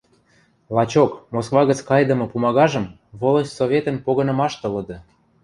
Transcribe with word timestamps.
Лачок, 0.75 1.11
Москва 1.35 1.61
гӹц 1.69 1.79
кайдымы 1.89 2.25
пумагажым 2.31 2.85
волость 3.19 3.55
советӹн 3.59 3.95
погынымашты 4.05 4.67
лыды. 4.73 4.97